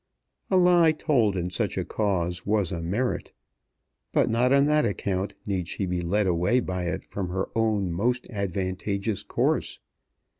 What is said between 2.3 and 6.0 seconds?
was a merit. But not on that account need she